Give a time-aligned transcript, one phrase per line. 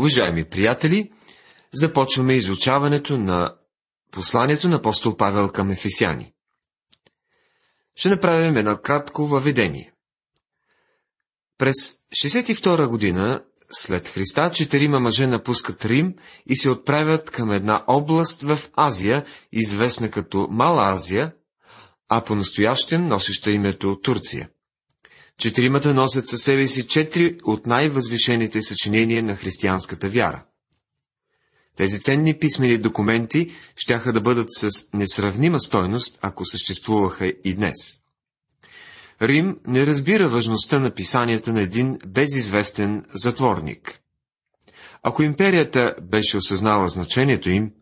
[0.00, 1.12] Уважаеми приятели,
[1.74, 3.54] започваме изучаването на
[4.10, 6.32] посланието на апостол Павел към Ефесяни.
[7.94, 9.92] Ще направим едно кратко въведение.
[11.58, 11.74] През
[12.24, 16.14] 62 година след Христа четирима мъже напускат Рим
[16.46, 21.32] и се отправят към една област в Азия, известна като Мала Азия,
[22.08, 24.48] а по-настоящем носеща името Турция.
[25.38, 30.44] Четиримата носят със себе си четири от най-възвишените съчинения на християнската вяра.
[31.76, 37.74] Тези ценни писмени документи щяха да бъдат с несравнима стойност, ако съществуваха и днес.
[39.22, 44.00] Рим не разбира важността на писанията на един безизвестен затворник.
[45.02, 47.72] Ако империята беше осъзнала значението им,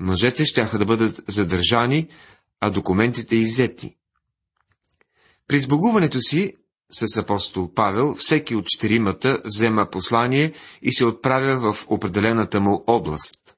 [0.00, 2.08] мъжете щяха да бъдат задържани,
[2.60, 3.96] а документите иззети.
[5.48, 6.52] При сбогуването си
[6.92, 10.52] с апостол Павел, всеки от четиримата взема послание
[10.82, 13.56] и се отправя в определената му област.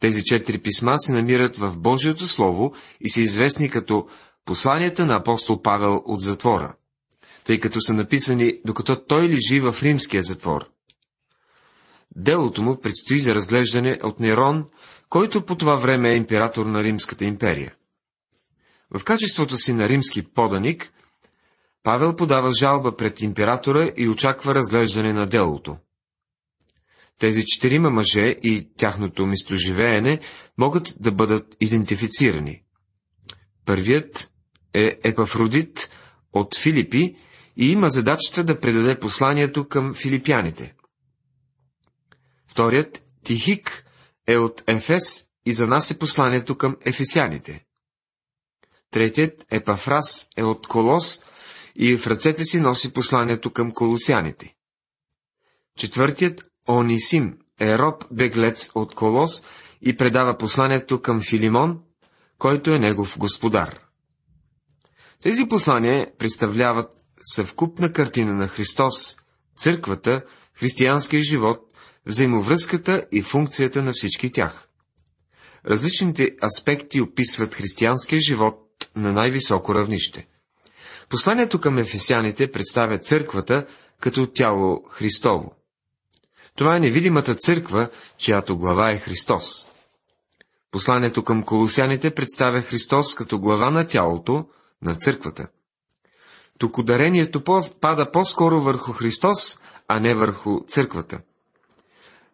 [0.00, 4.08] Тези четири писма се намират в Божието Слово и са известни като
[4.44, 6.74] посланията на апостол Павел от затвора,
[7.44, 10.70] тъй като са написани докато той лежи в римския затвор.
[12.16, 14.64] Делото му предстои за разглеждане от Нерон,
[15.08, 17.74] който по това време е император на Римската империя.
[18.98, 20.92] В качеството си на римски поданик,
[21.88, 25.76] Павел подава жалба пред императора и очаква разглеждане на делото.
[27.18, 30.20] Тези четирима мъже и тяхното местоживеене
[30.58, 32.62] могат да бъдат идентифицирани.
[33.64, 34.30] Първият
[34.74, 35.90] е Епафродит
[36.32, 37.16] от Филипи
[37.56, 40.74] и има задачата да предаде посланието към филипяните.
[42.46, 43.84] Вторият, Тихик,
[44.26, 47.64] е от Ефес и занася посланието към ефесяните.
[48.90, 51.22] Третият, Епафрас, е от Колос
[51.78, 54.54] и в ръцете си носи посланието към колосяните.
[55.76, 59.42] Четвъртият, Онисим, е роб беглец от Колос
[59.82, 61.80] и предава посланието към Филимон,
[62.38, 63.78] който е негов господар.
[65.22, 66.96] Тези послания представляват
[67.34, 69.16] съвкупна картина на Христос,
[69.56, 70.22] църквата,
[70.54, 71.60] християнския живот,
[72.06, 74.68] взаимовръзката и функцията на всички тях.
[75.66, 80.26] Различните аспекти описват християнския живот на най-високо равнище.
[81.08, 83.66] Посланието към ефесяните представя църквата
[84.00, 85.54] като тяло Христово.
[86.56, 89.66] Това е невидимата църква, чиято глава е Христос.
[90.70, 94.48] Посланието към колосяните представя Христос като глава на тялото,
[94.82, 95.48] на църквата.
[96.58, 97.44] Тук ударението
[97.80, 99.58] пада по-скоро върху Христос,
[99.88, 101.20] а не върху църквата.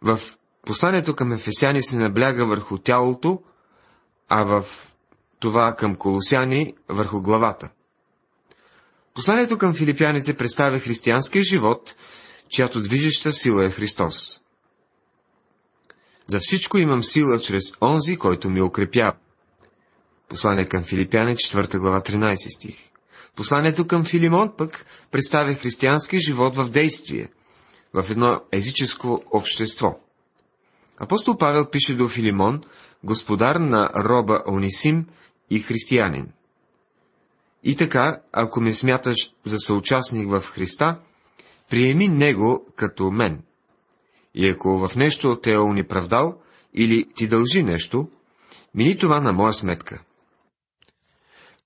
[0.03, 0.21] В
[0.67, 3.43] посланието към Ефесяни се набляга върху тялото,
[4.29, 4.65] а в
[5.39, 7.71] това към Колосяни върху главата.
[9.15, 11.95] Посланието към филипяните представя християнския живот,
[12.49, 14.41] чиято движеща сила е Христос.
[16.27, 19.13] За всичко имам сила чрез онзи, който ми укрепява.
[20.29, 22.77] Послание към Филипяни, 4 глава, 13 стих.
[23.37, 27.29] Посланието към Филимон пък представя християнски живот в действие,
[27.95, 29.99] в едно езическо общество.
[30.99, 32.63] Апостол Павел пише до Филимон,
[33.05, 35.07] господар на роба Онисим
[35.51, 36.33] и християнин.
[37.65, 40.99] И така, ако ме смяташ за съучастник в Христа,
[41.71, 43.43] приеми него като мен.
[44.35, 46.41] И ако в нещо те е унеправдал
[46.75, 48.11] или ти дължи нещо,
[48.75, 50.05] мини това на моя сметка.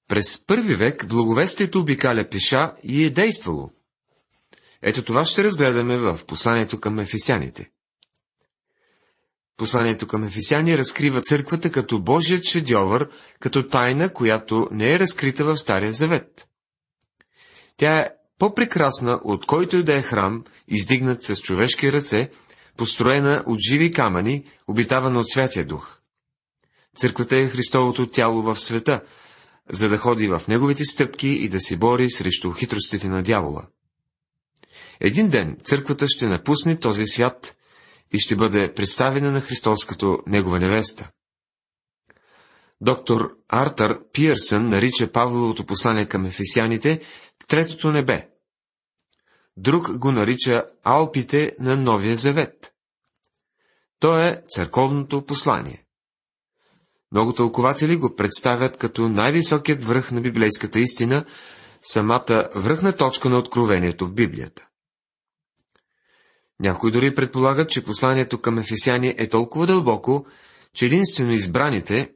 [0.08, 3.70] През първи век благовестието обикаля пеша и е действало.
[4.82, 7.70] Ето това ще разгледаме в посланието към ефесяните.
[9.58, 13.08] Посланието към Ефесяни разкрива църквата като Божият шедьовър,
[13.40, 16.48] като тайна, която не е разкрита в Стария Завет.
[17.76, 22.30] Тя е по-прекрасна от който и да е храм, издигнат с човешки ръце,
[22.76, 25.98] построена от живи камъни, обитавана от Святия Дух.
[26.96, 29.00] Църквата е Христовото тяло в света,
[29.70, 33.66] за да ходи в неговите стъпки и да се бори срещу хитростите на дявола.
[35.00, 37.56] Един ден църквата ще напусне този свят
[38.12, 41.10] и ще бъде представена на Христос като Негова невеста.
[42.80, 47.00] Доктор Артър Пиърсън нарича Павловото послание към ефесяните
[47.48, 48.28] Третото небе.
[49.56, 52.72] Друг го нарича Алпите на Новия Завет.
[54.00, 55.84] То е църковното послание.
[57.12, 61.24] Много тълкователи го представят като най-високият връх на библейската истина,
[61.82, 64.68] самата връхна точка на откровението в Библията.
[66.60, 70.26] Някои дори предполагат, че посланието към Ефесяни е толкова дълбоко,
[70.74, 72.12] че единствено избраните,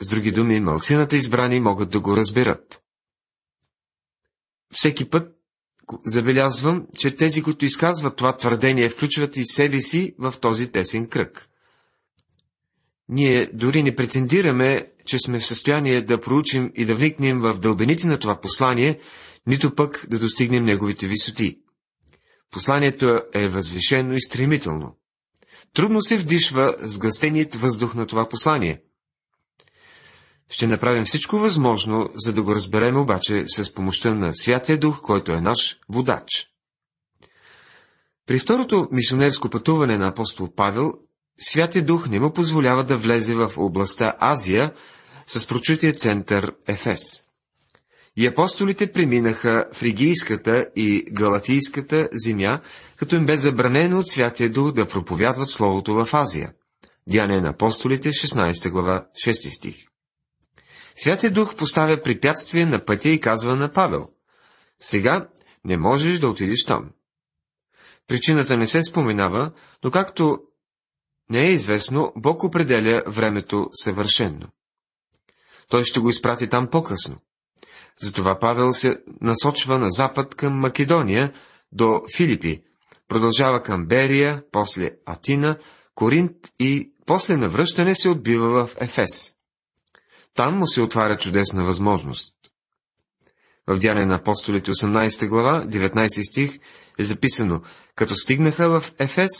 [0.00, 2.82] с други думи, малцината избрани могат да го разберат.
[4.72, 5.34] Всеки път,
[6.06, 11.48] забелязвам, че тези, които изказват това твърдение, включват и себе си в този тесен кръг.
[13.08, 18.06] Ние дори не претендираме, че сме в състояние да проучим и да вникнем в дълбените
[18.06, 19.00] на това послание,
[19.46, 21.58] нито пък да достигнем неговите висоти.
[22.50, 24.96] Посланието е възвишено и стремително.
[25.74, 28.82] Трудно се вдишва с гъстеният въздух на това послание.
[30.50, 35.32] Ще направим всичко възможно, за да го разберем обаче с помощта на Святия Дух, който
[35.32, 36.46] е наш водач.
[38.26, 40.92] При второто мисионерско пътуване на апостол Павел,
[41.40, 44.74] Святия Дух не му позволява да влезе в областта Азия
[45.26, 47.27] с прочутия център Ефес.
[48.20, 52.60] И апостолите преминаха фригийската и галатийската земя,
[52.96, 56.52] като им бе забранено от Святия Дух да проповядват Словото в Азия.
[57.06, 59.76] Дяне на апостолите, 16 глава, 6 стих.
[60.96, 64.08] Святия Дух поставя препятствие на пътя и казва на Павел.
[64.80, 65.28] Сега
[65.64, 66.90] не можеш да отидеш там.
[68.06, 69.52] Причината не се споменава,
[69.84, 70.38] но както
[71.30, 74.48] не е известно, Бог определя времето съвършенно.
[75.68, 77.18] Той ще го изпрати там по-късно.
[78.02, 81.32] Затова Павел се насочва на запад към Македония
[81.72, 82.62] до Филипи,
[83.08, 85.58] продължава към Берия, после Атина,
[85.94, 89.34] Коринт и после навръщане се отбива в Ефес.
[90.34, 92.34] Там му се отваря чудесна възможност.
[93.66, 96.58] В Дяне на апостолите 18 глава, 19 стих
[96.98, 97.62] е записано,
[97.94, 99.30] като стигнаха в Ефес,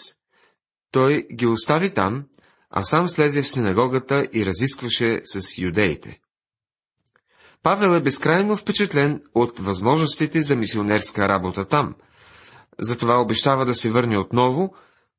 [0.91, 2.25] той ги остави там,
[2.71, 6.21] а сам слезе в синагогата и разискваше с юдеите.
[7.63, 11.95] Павел е безкрайно впечатлен от възможностите за мисионерска работа там.
[12.79, 14.75] Затова обещава да се върне отново,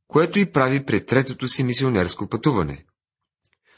[0.07, 2.85] което и прави пред третото си мисионерско пътуване.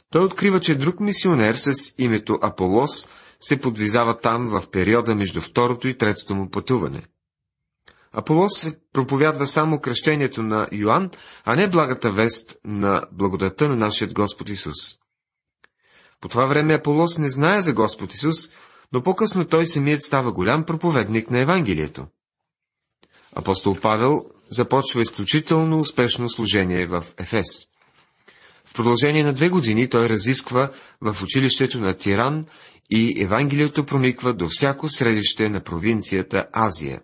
[0.09, 3.07] Той открива, че друг мисионер с името Аполос
[3.39, 7.03] се подвизава там в периода между второто и третото му пътуване.
[8.13, 11.09] Аполос проповядва само кръщението на Йоанн,
[11.45, 15.00] а не благата вест на благодата на нашия Господ Исус.
[16.21, 18.35] По това време Аполос не знае за Господ Исус,
[18.93, 22.07] но по-късно той самият става голям проповедник на Евангелието.
[23.35, 27.47] Апостол Павел започва изключително успешно служение в Ефес.
[28.65, 30.71] В продължение на две години той разисква
[31.01, 32.45] в училището на Тиран
[32.89, 37.01] и Евангелието прониква до всяко средище на провинцията Азия.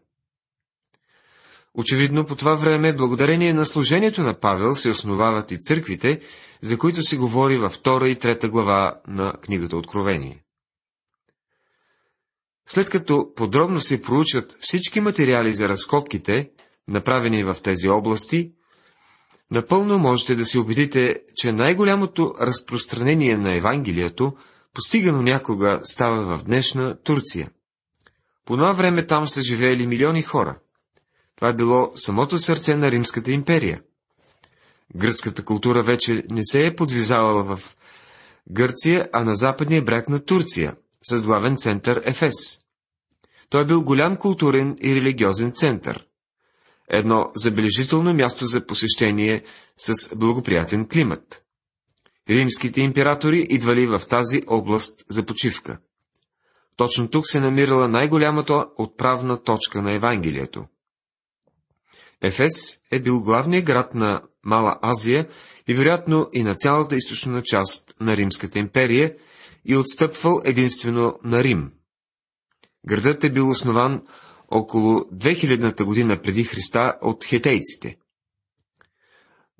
[1.73, 6.21] Очевидно по това време, благодарение на служението на Павел, се основават и църквите,
[6.61, 10.43] за които се говори във втора и трета глава на книгата Откровение.
[12.67, 16.51] След като подробно се проучат всички материали за разкопките,
[16.87, 18.51] направени в тези области,
[19.51, 24.33] напълно можете да се убедите, че най-голямото разпространение на Евангелието,
[24.73, 27.49] постигано някога, става в днешна Турция.
[28.45, 30.59] По това време там са живеели милиони хора.
[31.35, 33.81] Това е било самото сърце на Римската империя.
[34.95, 37.75] Гръцката култура вече не се е подвизавала в
[38.51, 40.75] Гърция, а на западния бряг на Турция,
[41.09, 42.33] с главен център Ефес.
[43.49, 46.05] Той е бил голям културен и религиозен център.
[46.89, 49.43] Едно забележително място за посещение
[49.77, 51.43] с благоприятен климат.
[52.29, 55.79] Римските императори идвали в тази област за почивка.
[56.75, 60.65] Точно тук се намирала най-голямата отправна точка на Евангелието.
[62.21, 65.27] Ефес е бил главният град на Мала Азия
[65.67, 69.15] и вероятно и на цялата източна част на Римската империя
[69.65, 71.71] и отстъпвал единствено на Рим.
[72.87, 74.01] Градът е бил основан
[74.47, 77.97] около 2000-та година преди Христа от хетейците.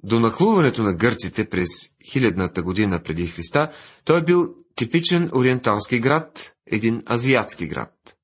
[0.04, 1.70] До нахлуването на гърците през
[2.12, 3.72] хилядната година преди Христа,
[4.06, 8.18] той е бил типичен ориенталски град, един азиатски град.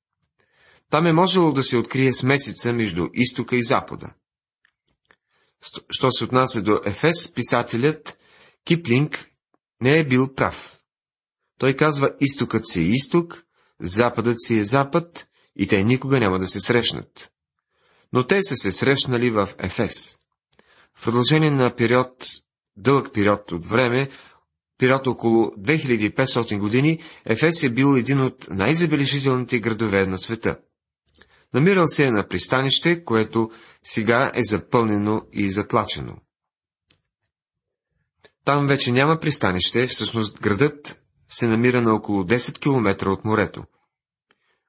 [0.90, 4.14] Там е можело да се открие смесица между изтока и запада.
[5.90, 8.18] Що се отнася до Ефес, писателят
[8.64, 9.26] Киплинг
[9.80, 10.78] не е бил прав.
[11.58, 13.44] Той казва, изтокът си е изток,
[13.80, 17.30] западът си е запад и те никога няма да се срещнат.
[18.12, 20.18] Но те са се срещнали в Ефес.
[20.94, 22.26] В продължение на период,
[22.76, 24.10] дълъг период от време,
[24.78, 30.58] период около 2500 години, Ефес е бил един от най-забележителните градове на света–
[31.54, 33.50] Намирал се е на пристанище, което
[33.82, 36.16] сега е запълнено и затлачено.
[38.44, 43.64] Там вече няма пристанище, всъщност градът се намира на около 10 км от морето.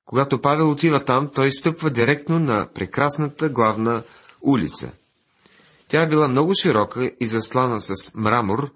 [0.06, 4.04] Когато Павел отива там, той стъпва директно на прекрасната главна
[4.42, 4.92] улица.
[5.88, 8.72] Тя е била много широка и заслана с мрамор,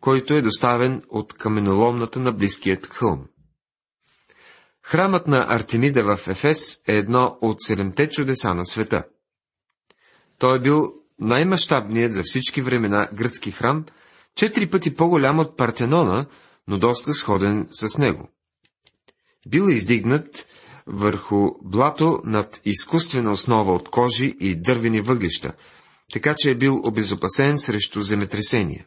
[0.00, 3.26] който е доставен от каменоломната на близкият хълм.
[4.86, 9.04] Храмът на Артемида в Ефес е едно от седемте чудеса на света.
[10.38, 13.84] Той е бил най-мащабният за всички времена гръцки храм,
[14.34, 16.26] четири пъти по-голям от Партенона,
[16.68, 18.28] но доста сходен с него.
[19.48, 20.46] Бил е издигнат
[20.86, 25.52] върху блато над изкуствена основа от кожи и дървени въглища,
[26.12, 28.86] така че е бил обезопасен срещу земетресения.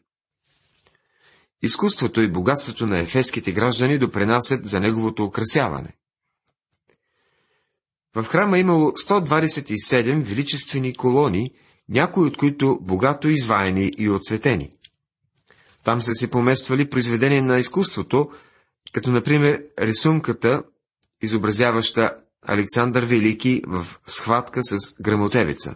[1.61, 5.93] Изкуството и богатството на ефеските граждани допренасят за неговото украсяване.
[8.15, 11.51] В храма е имало 127 величествени колони,
[11.89, 14.71] някои от които богато изваяни и оцветени.
[15.83, 18.31] Там са се помествали произведения на изкуството,
[18.93, 20.63] като например рисунката,
[21.21, 22.11] изобразяваща
[22.41, 25.75] Александър Велики в схватка с грамотевица.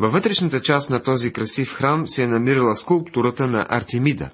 [0.00, 4.30] Във вътрешната част на този красив храм се е намирала скулптурата на Артемида.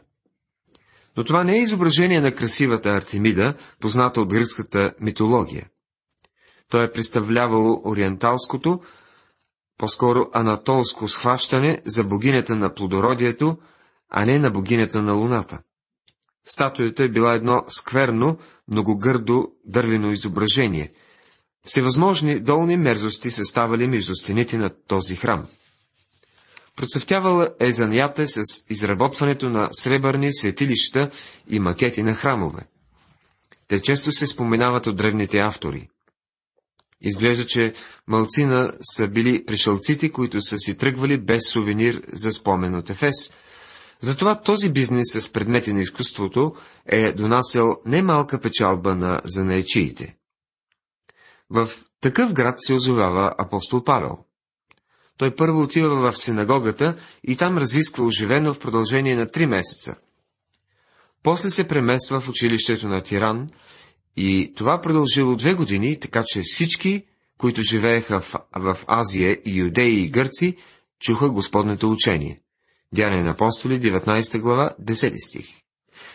[1.17, 5.67] Но това не е изображение на красивата Артемида, позната от гръцката митология.
[6.71, 8.81] То е представлявало ориенталското,
[9.79, 13.59] по-скоро анатолско схващане за богинята на плодородието,
[14.11, 15.59] а не на богинята на луната.
[16.45, 18.39] Статуята е била едно скверно,
[18.73, 20.93] многогърдо дървено изображение.
[21.67, 25.47] Всевъзможни долни мерзости се ставали между стените на този храм.
[26.77, 31.11] Процъфтявала е занята с изработването на сребърни светилища
[31.49, 32.63] и макети на храмове.
[33.69, 35.89] Те често се споменават от древните автори.
[37.01, 37.73] Изглежда, че
[38.07, 43.33] малцина са били пришълците, които са си тръгвали без сувенир за спомен от Ефес.
[44.01, 46.55] Затова този бизнес с предмети на изкуството
[46.87, 50.16] е донасял немалка печалба на занаечиите.
[51.51, 54.19] В такъв град се озовава апостол Павел.
[55.19, 59.97] Той първо отива в синагогата и там разисква оживено в продължение на три месеца.
[61.23, 63.51] После се премества в училището на Тиран
[64.17, 67.05] и това продължило две години, така че всички,
[67.39, 70.57] които живееха в, в Азия и юдеи и гърци,
[71.01, 72.41] чуха Господнето учение.
[72.93, 75.47] Дяне на апостоли, 19 глава, 10 стих.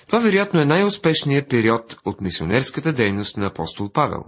[0.08, 4.24] Това вероятно е най-успешният период от мисионерската дейност на апостол Павел.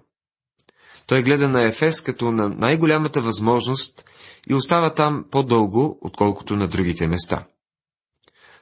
[1.07, 4.05] Той гледа на Ефес като на най-голямата възможност
[4.50, 7.45] и остава там по-дълго, отколкото на другите места.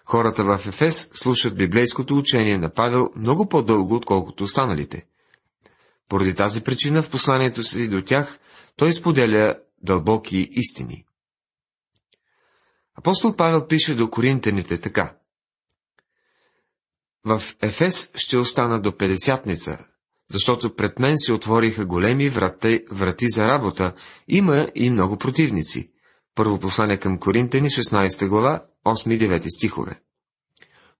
[0.06, 5.06] Хората в Ефес слушат библейското учение на Павел много по-дълго, отколкото останалите.
[6.10, 8.40] Поради тази причина в посланието си до тях
[8.76, 11.06] той споделя дълбоки истини.
[12.96, 15.14] Апостол Павел пише до коринтените така.
[17.26, 19.86] В Ефес ще остана до Педесятница,
[20.32, 23.94] защото пред мен се отвориха големи врати, врати за работа,
[24.28, 25.92] има и много противници.
[26.36, 30.00] Първо послание към Коринтени, 16 глава, 8-9 стихове.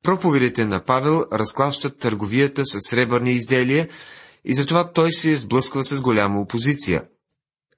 [0.04, 3.90] Проповедите на Павел разклащат търговията с сребърни изделия
[4.46, 7.04] и затова той се сблъсква с голяма опозиция,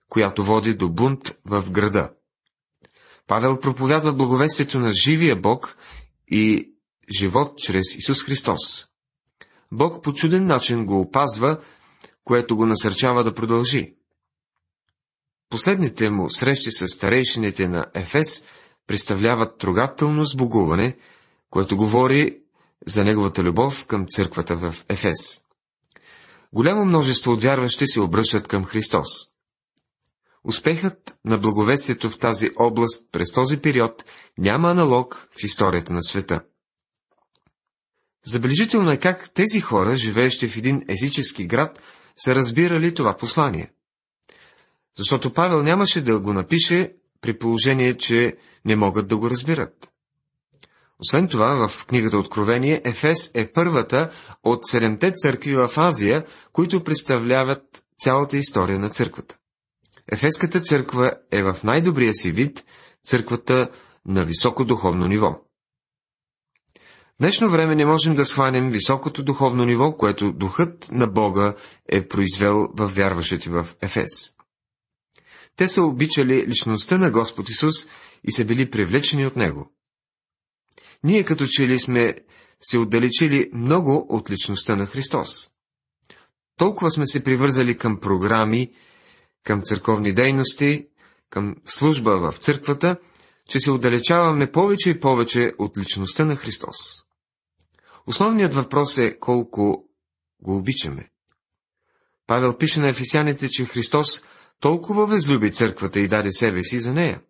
[0.09, 2.11] която води до бунт в града.
[3.27, 5.77] Павел проповядва благовестието на живия Бог
[6.27, 6.73] и
[7.19, 8.92] живот чрез Исус Христос.
[9.73, 11.57] Бог по чуден начин го опазва,
[12.23, 13.95] което го насърчава да продължи.
[15.49, 18.45] Последните му срещи с старейшините на Ефес
[18.87, 20.97] представляват трогателно сбогуване,
[21.49, 22.39] което говори
[22.87, 25.41] за неговата любов към църквата в Ефес.
[26.53, 29.07] Голямо множество от вярващи се обръщат към Христос.
[30.43, 34.05] Успехът на благовестието в тази област през този период
[34.37, 36.41] няма аналог в историята на света.
[38.25, 41.81] Забележително е как тези хора, живеещи в един езически град,
[42.15, 43.71] са разбирали това послание.
[44.97, 49.89] Защото Павел нямаше да го напише при положение, че не могат да го разбират.
[50.99, 54.11] Освен това, в книгата Откровение, Ефес е първата
[54.43, 59.37] от седемте църкви в Азия, които представляват цялата история на църквата.
[60.11, 62.65] Ефеската църква е в най-добрия си вид
[63.05, 63.69] църквата
[64.05, 65.39] на високо духовно ниво.
[67.19, 71.55] Днешно време не можем да схванем високото духовно ниво, което духът на Бога
[71.89, 74.33] е произвел в вярващите в Ефес.
[75.55, 77.87] Те са обичали личността на Господ Исус
[78.23, 79.71] и са били привлечени от Него.
[81.03, 82.15] Ние като че ли сме
[82.59, 85.49] се отдалечили много от личността на Христос.
[86.57, 88.73] Толкова сме се привързали към програми,
[89.43, 90.87] към църковни дейности,
[91.29, 92.97] към служба в църквата,
[93.49, 96.77] че се отдалечаваме повече и повече от личността на Христос.
[98.07, 99.89] Основният въпрос е колко
[100.39, 101.09] го обичаме.
[102.27, 104.21] Павел пише на ефесяните, че Христос
[104.59, 107.21] толкова възлюби църквата и даде себе си за нея.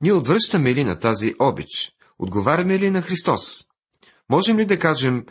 [0.00, 1.92] Ние отвръщаме ли на тази обич?
[2.18, 3.64] Отговаряме ли на Христос?
[4.30, 5.26] Можем ли да кажем,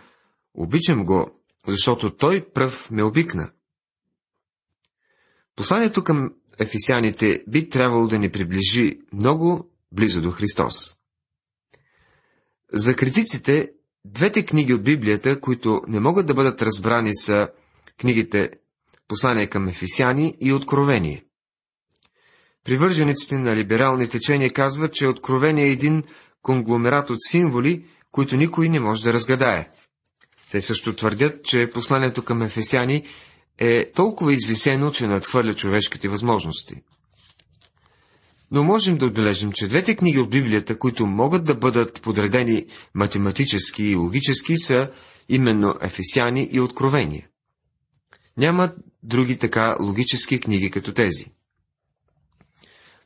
[0.54, 1.32] обичам го,
[1.68, 3.52] защото той пръв ме обикна.
[5.56, 10.96] Посланието към ефисяните би трябвало да ни приближи много близо до Христос.
[12.74, 13.72] За критиците,
[14.06, 17.48] двете книги от Библията, които не могат да бъдат разбрани са
[18.00, 18.50] книгите
[19.08, 21.26] Послание към Ефисяни и Откровение.
[22.64, 26.04] Привържениците на либерални течения казват, че Откровение е един
[26.42, 29.70] конгломерат от символи, които никой не може да разгадае.
[30.52, 33.04] Те също твърдят, че посланието към Ефесяни
[33.58, 36.82] е толкова извисено, че надхвърля човешките възможности.
[38.52, 43.84] Но можем да отбележим, че двете книги от Библията, които могат да бъдат подредени математически
[43.84, 44.92] и логически, са
[45.30, 47.28] именно Ефесяни и Откровения.
[48.38, 51.26] Няма други така логически книги като тези.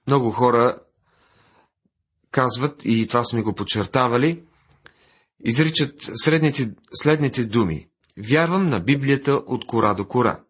[0.08, 0.78] Много хора
[2.32, 4.44] казват, и това сме го подчертавали,
[5.46, 7.88] изричат средните, следните думи.
[8.18, 10.44] Вярвам на Библията от кора до кора.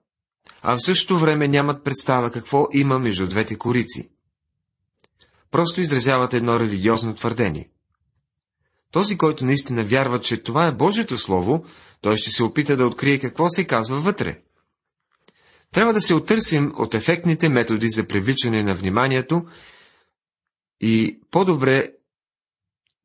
[0.61, 4.11] А в същото време нямат представа какво има между двете корици.
[5.51, 7.69] Просто изразяват едно религиозно твърдение.
[8.91, 11.65] Този, който наистина вярва, че това е Божието Слово,
[12.01, 14.41] той ще се опита да открие какво се казва вътре.
[15.71, 19.45] Трябва да се отърсим от ефектните методи за привличане на вниманието
[20.81, 21.91] и по-добре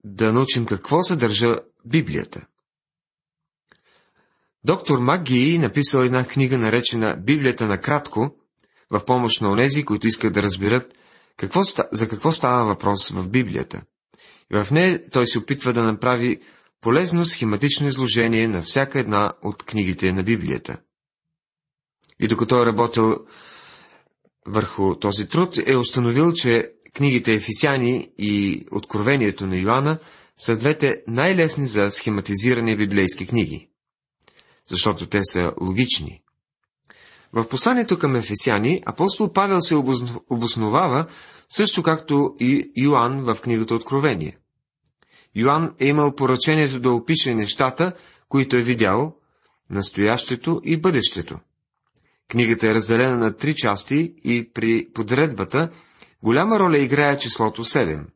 [0.04, 2.46] да научим какво съдържа Библията.
[4.64, 8.36] Доктор Маги написал една книга, наречена Библията на кратко,
[8.90, 10.94] в помощ на онези, които искат да разберат
[11.36, 11.62] какво,
[11.92, 13.82] за какво става въпрос в Библията.
[14.52, 16.40] И в нея той се опитва да направи
[16.80, 20.78] полезно схематично изложение на всяка една от книгите на Библията.
[22.20, 23.16] И докато е работил
[24.46, 29.98] върху този труд, е установил, че книгите Ефисяни и Откровението на Йоанна
[30.36, 33.69] са двете най-лесни за схематизиране библейски книги,
[34.70, 36.22] защото те са логични.
[37.32, 39.74] В посланието към Ефесяни апостол Павел се
[40.30, 41.06] обосновава
[41.48, 44.36] също както и Йоанн в книгата Откровение.
[45.34, 47.92] Йоанн е имал поръчението да опише нещата,
[48.28, 49.16] които е видял,
[49.70, 51.38] настоящето и бъдещето.
[52.28, 55.70] Книгата е разделена на три части и при подредбата
[56.22, 58.06] голяма роля играе числото 7.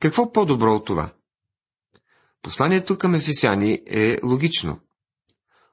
[0.00, 1.12] Какво по-добро от това?
[2.42, 4.80] Посланието към Ефесяни е логично.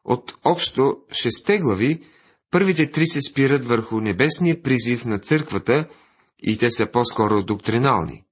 [0.03, 2.03] От общо шесте глави,
[2.51, 5.87] първите три се спират върху небесния призив на църквата
[6.39, 8.23] и те са по-скоро доктринални.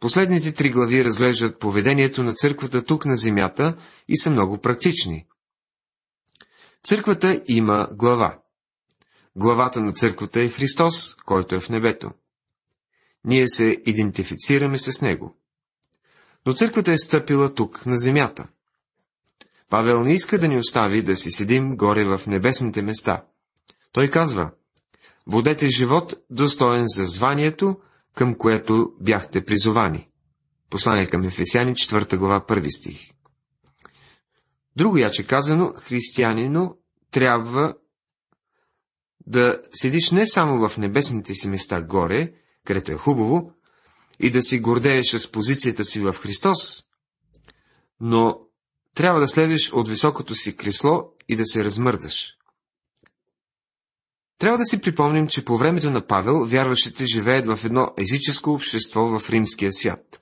[0.00, 3.76] Последните три глави разглеждат поведението на църквата тук на земята
[4.08, 5.26] и са много практични.
[6.84, 8.42] Църквата има глава.
[9.36, 12.10] Главата на църквата е Христос, който е в небето.
[13.24, 15.36] Ние се идентифицираме с Него.
[16.46, 18.48] Но църквата е стъпила тук, на земята.
[19.70, 23.24] Павел не иска да ни остави да си седим горе в небесните места.
[23.92, 24.50] Той казва,
[25.26, 27.80] водете живот, достоен за званието,
[28.14, 30.08] към което бяхте призовани.
[30.70, 33.10] Послание към Ефесяни, 4 глава, 1 стих.
[34.76, 36.78] Друго яче казано, християнино
[37.10, 37.74] трябва
[39.26, 42.32] да седиш не само в небесните си места горе,
[42.64, 43.52] където е хубаво,
[44.20, 46.82] и да си гордееш с позицията си в Христос,
[48.00, 48.40] но
[48.96, 52.36] трябва да следиш от високото си кресло и да се размърдаш.
[54.38, 59.00] Трябва да си припомним, че по времето на Павел вярващите живеят в едно езическо общество
[59.00, 60.20] в римския свят.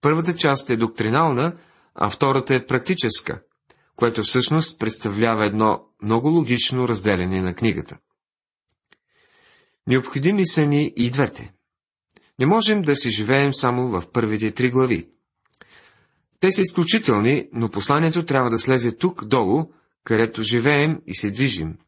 [0.00, 1.56] Първата част е доктринална,
[1.94, 3.42] а втората е практическа,
[3.96, 7.98] което всъщност представлява едно много логично разделение на книгата.
[9.86, 11.52] Необходими са ни и двете.
[12.38, 15.15] Не можем да си живеем само в първите три глави.
[16.40, 19.64] Те са изключителни, но посланието трябва да слезе тук долу,
[20.04, 21.78] където живеем и се движим.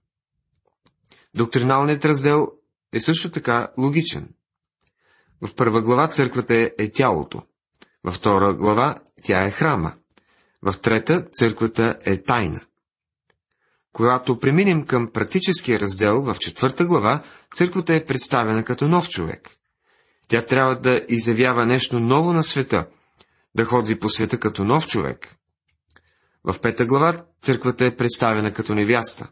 [1.34, 2.48] Доктриналният раздел
[2.92, 4.28] е също така логичен.
[5.40, 7.42] В първа глава църквата е тялото.
[8.04, 9.92] Във втора глава тя е храма.
[10.62, 12.60] В трета църквата е тайна.
[13.92, 17.22] Когато преминем към практическия раздел в четвърта глава,
[17.54, 19.50] църквата е представена като нов човек.
[20.28, 22.86] Тя трябва да изявява нещо ново на света,
[23.58, 25.36] да ходи по света като нов човек.
[26.44, 29.30] В пета глава църквата е представена като невяста.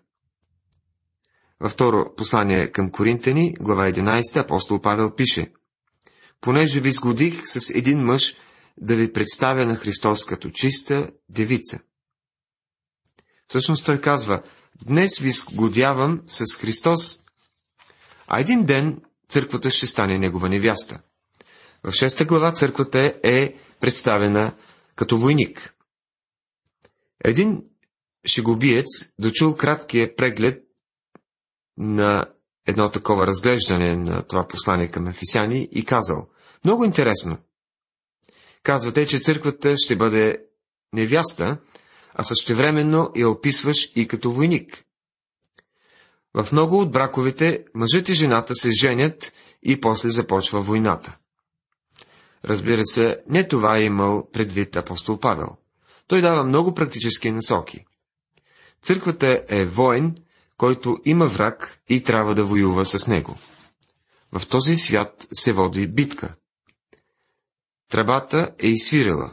[1.61, 5.53] Във второ послание към Коринтени, глава 11, апостол Павел пише
[6.41, 8.37] Понеже ви сгодих с един мъж
[8.81, 11.79] да ви представя на Христос като чиста девица.
[13.49, 14.43] Всъщност той казва,
[14.87, 17.21] днес ви сгодявам с Христос,
[18.27, 21.01] а един ден църквата ще стане негова невяста.
[21.85, 24.55] В шеста глава църквата е представена
[24.97, 25.75] като войник.
[27.25, 27.65] Един
[28.27, 28.87] шегобиец
[29.19, 30.63] дочул краткия преглед
[31.77, 32.27] на
[32.67, 36.29] едно такова разглеждане на това послание към Ефесяни и казал,
[36.65, 37.39] много интересно.
[38.63, 40.45] Казвате, че църквата ще бъде
[40.93, 41.59] невяста,
[42.15, 44.85] а същевременно я описваш и като войник.
[46.35, 51.19] В много от браковете мъжът и жената се женят и после започва войната.
[52.47, 55.57] Разбира се, не това е имал предвид апостол Павел.
[56.07, 57.85] Той дава много практически насоки.
[58.83, 60.17] Църквата е воен,
[60.57, 63.37] който има враг и трябва да воюва с него.
[64.33, 66.35] В този свят се води битка.
[67.89, 69.31] Трабата е изсвирила.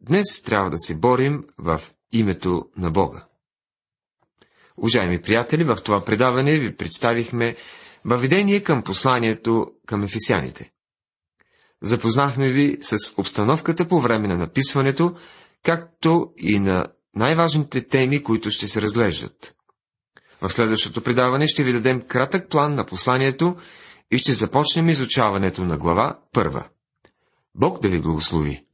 [0.00, 1.80] Днес трябва да се борим в
[2.12, 3.24] името на Бога.
[4.76, 7.56] Уважаеми приятели, в това предаване ви представихме
[8.04, 10.72] въведение към посланието към ефесяните.
[11.82, 15.14] Запознахме ви с обстановката по време на написването,
[15.64, 19.54] както и на най-важните теми, които ще се разглеждат.
[20.40, 23.56] В следващото предаване ще ви дадем кратък план на посланието
[24.10, 26.68] и ще започнем изучаването на глава първа.
[27.54, 28.64] Бог да ви благослови!